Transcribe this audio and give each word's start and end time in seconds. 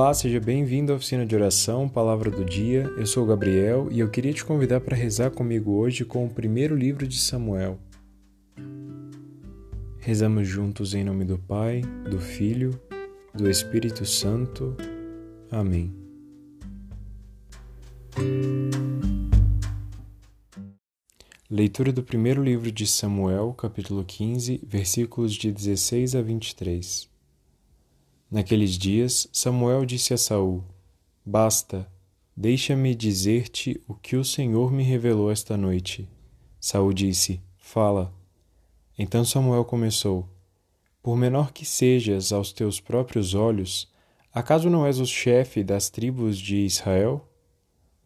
Olá, 0.00 0.14
seja 0.14 0.38
bem-vindo 0.38 0.92
à 0.92 0.94
oficina 0.94 1.26
de 1.26 1.34
oração, 1.34 1.88
Palavra 1.88 2.30
do 2.30 2.44
Dia. 2.44 2.84
Eu 2.96 3.04
sou 3.04 3.26
Gabriel 3.26 3.88
e 3.90 3.98
eu 3.98 4.08
queria 4.08 4.32
te 4.32 4.44
convidar 4.44 4.80
para 4.80 4.94
rezar 4.94 5.32
comigo 5.32 5.72
hoje 5.72 6.04
com 6.04 6.24
o 6.24 6.30
primeiro 6.30 6.76
livro 6.76 7.04
de 7.04 7.18
Samuel. 7.18 7.80
Rezamos 9.98 10.46
juntos 10.46 10.94
em 10.94 11.02
nome 11.02 11.24
do 11.24 11.36
Pai, 11.36 11.82
do 12.08 12.20
Filho, 12.20 12.80
do 13.34 13.50
Espírito 13.50 14.06
Santo. 14.06 14.76
Amém. 15.50 15.92
Leitura 21.50 21.92
do 21.92 22.04
primeiro 22.04 22.40
livro 22.40 22.70
de 22.70 22.86
Samuel, 22.86 23.52
capítulo 23.52 24.04
15, 24.04 24.60
versículos 24.64 25.34
de 25.34 25.50
16 25.50 26.14
a 26.14 26.22
23. 26.22 27.17
Naqueles 28.30 28.76
dias, 28.76 29.26
Samuel 29.32 29.86
disse 29.86 30.12
a 30.12 30.18
Saul: 30.18 30.62
Basta, 31.24 31.90
deixa-me 32.36 32.94
dizer-te 32.94 33.80
o 33.88 33.94
que 33.94 34.16
o 34.16 34.24
Senhor 34.24 34.70
me 34.70 34.82
revelou 34.82 35.30
esta 35.30 35.56
noite. 35.56 36.06
Saul 36.60 36.92
disse: 36.92 37.40
Fala. 37.56 38.12
Então 38.98 39.24
Samuel 39.24 39.64
começou: 39.64 40.28
Por 41.02 41.16
menor 41.16 41.52
que 41.52 41.64
sejas 41.64 42.30
aos 42.30 42.52
teus 42.52 42.78
próprios 42.78 43.32
olhos, 43.32 43.90
acaso 44.30 44.68
não 44.68 44.84
és 44.84 45.00
o 45.00 45.06
chefe 45.06 45.64
das 45.64 45.88
tribos 45.88 46.38
de 46.38 46.66
Israel? 46.66 47.26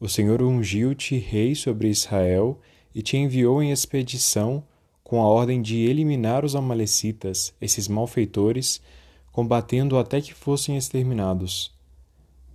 O 0.00 0.08
Senhor 0.08 0.40
ungiu-te 0.42 1.18
rei 1.18 1.54
sobre 1.54 1.88
Israel 1.88 2.58
e 2.94 3.02
te 3.02 3.18
enviou 3.18 3.62
em 3.62 3.70
expedição 3.70 4.64
com 5.04 5.20
a 5.20 5.26
ordem 5.26 5.60
de 5.60 5.76
eliminar 5.76 6.42
os 6.42 6.56
Amalecitas, 6.56 7.52
esses 7.60 7.86
malfeitores, 7.86 8.80
combatendo 9.36 9.98
até 9.98 10.18
que 10.18 10.32
fossem 10.32 10.78
exterminados. 10.78 11.70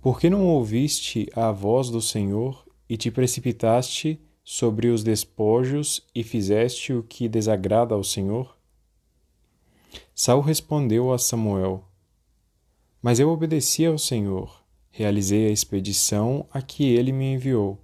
Por 0.00 0.18
que 0.18 0.28
não 0.28 0.48
ouviste 0.48 1.28
a 1.32 1.52
voz 1.52 1.88
do 1.88 2.02
Senhor 2.02 2.66
e 2.88 2.96
te 2.96 3.08
precipitaste 3.08 4.20
sobre 4.42 4.88
os 4.88 5.04
despojos 5.04 6.04
e 6.12 6.24
fizeste 6.24 6.92
o 6.92 7.04
que 7.04 7.28
desagrada 7.28 7.94
ao 7.94 8.02
Senhor? 8.02 8.58
Saul 10.12 10.42
respondeu 10.42 11.12
a 11.12 11.18
Samuel: 11.18 11.84
Mas 13.00 13.20
eu 13.20 13.30
obedeci 13.30 13.86
ao 13.86 13.96
Senhor, 13.96 14.52
realizei 14.90 15.46
a 15.46 15.52
expedição 15.52 16.46
a 16.52 16.60
que 16.60 16.82
ele 16.82 17.12
me 17.12 17.34
enviou. 17.34 17.78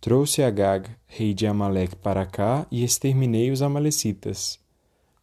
Trouxe 0.00 0.42
Agag, 0.42 0.90
rei 1.06 1.34
de 1.34 1.46
Amaleque, 1.46 1.94
para 1.94 2.26
cá 2.26 2.66
e 2.68 2.82
exterminei 2.82 3.52
os 3.52 3.62
Amalecitas. 3.62 4.58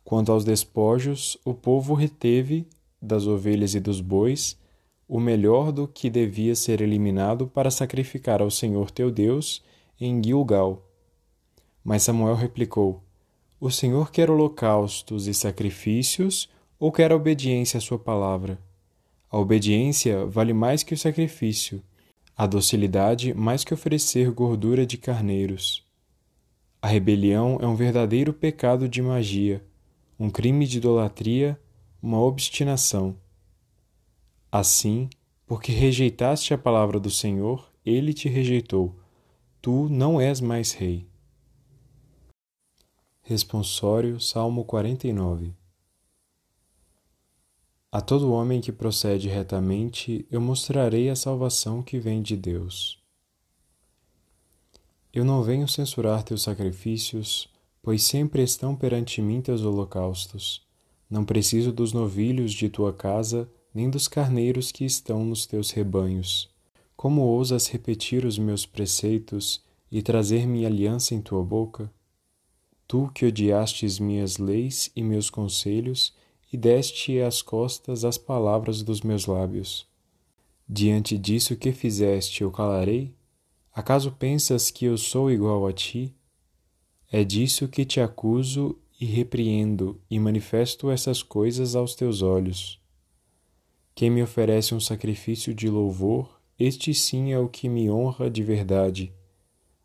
Quanto 0.01 0.31
aos 0.31 0.45
despojos, 0.45 1.37
o 1.43 1.53
povo 1.53 1.93
reteve 1.93 2.65
das 3.01 3.25
ovelhas 3.25 3.73
e 3.73 3.79
dos 3.79 3.99
bois, 3.99 4.57
o 5.07 5.19
melhor 5.19 5.71
do 5.71 5.87
que 5.87 6.09
devia 6.09 6.55
ser 6.55 6.79
eliminado 6.79 7.47
para 7.47 7.71
sacrificar 7.71 8.41
ao 8.41 8.51
Senhor 8.51 8.91
teu 8.91 9.11
Deus 9.11 9.63
em 9.99 10.23
Gilgal. 10.23 10.87
Mas 11.83 12.03
Samuel 12.03 12.35
replicou: 12.35 13.03
O 13.59 13.69
Senhor 13.69 14.11
quer 14.11 14.29
holocaustos 14.29 15.27
e 15.27 15.33
sacrifícios 15.33 16.49
ou 16.79 16.91
quer 16.91 17.11
a 17.11 17.15
obediência 17.15 17.77
à 17.77 17.81
sua 17.81 17.99
palavra? 17.99 18.59
A 19.29 19.37
obediência 19.37 20.25
vale 20.25 20.53
mais 20.53 20.83
que 20.83 20.93
o 20.93 20.97
sacrifício, 20.97 21.81
a 22.35 22.47
docilidade 22.47 23.33
mais 23.33 23.63
que 23.63 23.73
oferecer 23.73 24.31
gordura 24.31 24.85
de 24.85 24.97
carneiros. 24.97 25.85
A 26.81 26.87
rebelião 26.87 27.59
é 27.61 27.67
um 27.67 27.75
verdadeiro 27.75 28.33
pecado 28.33 28.89
de 28.89 29.01
magia, 29.01 29.63
um 30.19 30.29
crime 30.29 30.65
de 30.65 30.77
idolatria 30.77 31.59
uma 32.01 32.19
obstinação. 32.19 33.15
Assim, 34.51 35.09
porque 35.45 35.71
rejeitaste 35.71 36.53
a 36.53 36.57
palavra 36.57 36.99
do 36.99 37.09
Senhor, 37.09 37.71
ele 37.85 38.13
te 38.13 38.27
rejeitou. 38.27 38.95
Tu 39.61 39.87
não 39.89 40.19
és 40.19 40.41
mais 40.41 40.73
rei. 40.73 41.07
Responsório 43.21 44.19
Salmo 44.19 44.65
49 44.65 45.53
A 47.91 48.01
todo 48.01 48.31
homem 48.31 48.59
que 48.59 48.71
procede 48.71 49.29
retamente, 49.29 50.25
eu 50.31 50.41
mostrarei 50.41 51.09
a 51.09 51.15
salvação 51.15 51.83
que 51.83 51.99
vem 51.99 52.21
de 52.21 52.35
Deus. 52.35 52.99
Eu 55.13 55.23
não 55.23 55.43
venho 55.43 55.67
censurar 55.67 56.23
teus 56.23 56.41
sacrifícios, 56.43 57.47
pois 57.81 58.03
sempre 58.03 58.41
estão 58.41 58.75
perante 58.75 59.21
mim 59.21 59.41
teus 59.41 59.61
holocaustos. 59.61 60.65
Não 61.11 61.25
preciso 61.25 61.73
dos 61.73 61.91
novilhos 61.91 62.53
de 62.53 62.69
tua 62.69 62.93
casa, 62.93 63.49
nem 63.73 63.89
dos 63.89 64.07
carneiros 64.07 64.71
que 64.71 64.85
estão 64.85 65.25
nos 65.25 65.45
teus 65.45 65.71
rebanhos. 65.71 66.49
Como 66.95 67.19
ousas 67.19 67.67
repetir 67.67 68.23
os 68.23 68.39
meus 68.39 68.65
preceitos 68.65 69.61
e 69.91 70.01
trazer-me 70.01 70.65
aliança 70.65 71.13
em 71.13 71.21
tua 71.21 71.43
boca? 71.43 71.91
Tu 72.87 73.11
que 73.13 73.25
odiastes 73.25 73.99
minhas 73.99 74.37
leis 74.37 74.89
e 74.95 75.03
meus 75.03 75.29
conselhos, 75.29 76.15
e 76.51 76.55
deste 76.55 77.19
às 77.19 77.41
costas 77.41 78.05
as 78.05 78.17
palavras 78.17 78.81
dos 78.81 79.01
meus 79.01 79.25
lábios. 79.25 79.85
Diante 80.67 81.17
disso 81.17 81.57
que 81.57 81.73
fizeste, 81.73 82.41
eu 82.41 82.51
calarei? 82.51 83.13
Acaso 83.73 84.11
pensas 84.11 84.71
que 84.71 84.85
eu 84.85 84.97
sou 84.97 85.29
igual 85.29 85.67
a 85.67 85.73
ti? 85.73 86.15
É 87.11 87.25
disso 87.25 87.67
que 87.67 87.83
te 87.83 87.99
acuso 87.99 88.77
e 89.01 89.05
repreendo 89.05 89.99
e 90.07 90.19
manifesto 90.19 90.91
essas 90.91 91.23
coisas 91.23 91.75
aos 91.75 91.95
teus 91.95 92.21
olhos. 92.21 92.79
Quem 93.95 94.11
me 94.11 94.21
oferece 94.21 94.75
um 94.75 94.79
sacrifício 94.79 95.55
de 95.55 95.67
louvor, 95.67 96.39
este 96.59 96.93
sim 96.93 97.31
é 97.31 97.39
o 97.39 97.49
que 97.49 97.67
me 97.67 97.89
honra 97.89 98.29
de 98.29 98.43
verdade. 98.43 99.11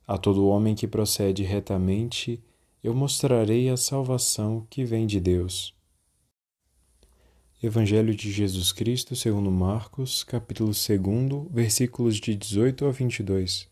A 0.06 0.18
todo 0.18 0.46
homem 0.46 0.74
que 0.74 0.86
procede 0.86 1.42
retamente, 1.42 2.44
eu 2.84 2.94
mostrarei 2.94 3.70
a 3.70 3.76
salvação 3.78 4.66
que 4.68 4.84
vem 4.84 5.06
de 5.06 5.18
Deus. 5.18 5.74
Evangelho 7.62 8.14
de 8.14 8.30
Jesus 8.30 8.70
Cristo, 8.70 9.16
segundo 9.16 9.50
Marcos, 9.50 10.22
capítulo 10.22 10.72
2, 10.72 11.50
versículos 11.50 12.16
de 12.16 12.34
18 12.34 12.84
a 12.84 12.90
22. 12.90 13.66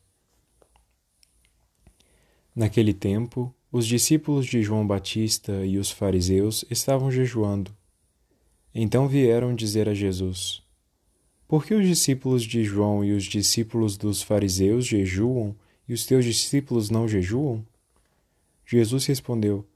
Naquele 2.57 2.95
tempo, 2.95 3.55
os 3.75 3.89
discípulos 3.89 4.47
de 4.47 4.63
João 4.63 4.87
Batista 4.87 5.67
e 5.67 5.79
os 5.79 5.91
fariseus 5.91 6.65
estavam 6.71 7.11
jejuando. 7.11 7.75
Então 8.73 9.09
vieram 9.09 9.53
dizer 9.53 9.89
a 9.89 9.95
Jesus: 9.95 10.63
Por 11.49 11.67
que 11.67 11.75
os 11.75 11.85
discípulos 11.85 12.45
de 12.45 12.63
João 12.63 13.05
e 13.05 13.11
os 13.11 13.25
discípulos 13.25 13.97
dos 13.97 14.23
fariseus 14.23 14.87
jejuam 14.87 15.57
e 15.89 15.93
os 15.93 16.07
teus 16.07 16.25
discípulos 16.25 16.89
não 16.89 17.09
jejuam? 17.09 17.67
Jesus 18.65 19.07
respondeu: 19.07 19.67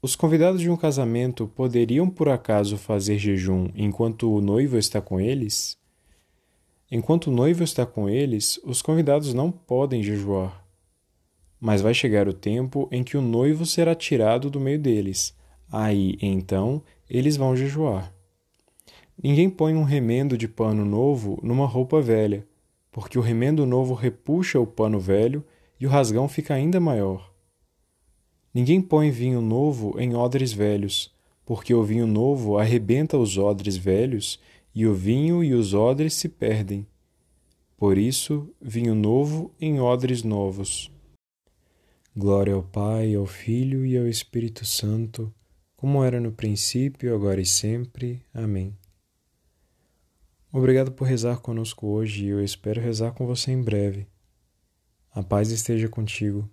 Os 0.00 0.14
convidados 0.14 0.60
de 0.60 0.70
um 0.70 0.76
casamento 0.76 1.48
poderiam 1.48 2.08
por 2.08 2.28
acaso 2.28 2.76
fazer 2.76 3.18
jejum 3.18 3.68
enquanto 3.74 4.32
o 4.32 4.40
noivo 4.40 4.78
está 4.78 5.00
com 5.00 5.20
eles? 5.20 5.76
Enquanto 6.88 7.26
o 7.26 7.34
noivo 7.34 7.64
está 7.64 7.84
com 7.84 8.08
eles, 8.08 8.60
os 8.62 8.80
convidados 8.80 9.34
não 9.34 9.50
podem 9.50 10.04
jejuar. 10.04 10.67
Mas 11.60 11.80
vai 11.80 11.92
chegar 11.92 12.28
o 12.28 12.32
tempo 12.32 12.88
em 12.92 13.02
que 13.02 13.16
o 13.16 13.22
noivo 13.22 13.66
será 13.66 13.94
tirado 13.94 14.48
do 14.48 14.60
meio 14.60 14.78
deles. 14.78 15.34
Aí, 15.70 16.16
então, 16.22 16.82
eles 17.08 17.36
vão 17.36 17.56
jejuar. 17.56 18.12
Ninguém 19.20 19.50
põe 19.50 19.74
um 19.74 19.82
remendo 19.82 20.38
de 20.38 20.46
pano 20.46 20.84
novo 20.84 21.40
numa 21.42 21.66
roupa 21.66 22.00
velha, 22.00 22.46
porque 22.92 23.18
o 23.18 23.22
remendo 23.22 23.66
novo 23.66 23.92
repuxa 23.94 24.60
o 24.60 24.66
pano 24.66 25.00
velho 25.00 25.44
e 25.80 25.86
o 25.86 25.90
rasgão 25.90 26.28
fica 26.28 26.54
ainda 26.54 26.78
maior. 26.78 27.32
Ninguém 28.54 28.80
põe 28.80 29.10
vinho 29.10 29.40
novo 29.40 29.94
em 30.00 30.14
odres 30.14 30.52
velhos, 30.52 31.12
porque 31.44 31.74
o 31.74 31.82
vinho 31.82 32.06
novo 32.06 32.58
arrebenta 32.58 33.18
os 33.18 33.36
odres 33.36 33.76
velhos 33.76 34.40
e 34.74 34.86
o 34.86 34.94
vinho 34.94 35.42
e 35.42 35.52
os 35.52 35.74
odres 35.74 36.14
se 36.14 36.28
perdem. 36.28 36.86
Por 37.76 37.98
isso, 37.98 38.52
vinho 38.60 38.94
novo 38.94 39.52
em 39.60 39.80
odres 39.80 40.22
novos. 40.22 40.90
Glória 42.20 42.52
ao 42.52 42.64
Pai, 42.64 43.14
ao 43.14 43.26
Filho 43.26 43.86
e 43.86 43.96
ao 43.96 44.08
Espírito 44.08 44.64
Santo, 44.66 45.32
como 45.76 46.02
era 46.02 46.20
no 46.20 46.32
princípio, 46.32 47.14
agora 47.14 47.40
e 47.40 47.46
sempre. 47.46 48.20
Amém. 48.34 48.76
Obrigado 50.52 50.90
por 50.90 51.06
rezar 51.06 51.38
conosco 51.38 51.86
hoje 51.86 52.24
e 52.24 52.28
eu 52.30 52.42
espero 52.42 52.80
rezar 52.80 53.12
com 53.12 53.24
você 53.24 53.52
em 53.52 53.62
breve. 53.62 54.08
A 55.12 55.22
paz 55.22 55.52
esteja 55.52 55.88
contigo. 55.88 56.50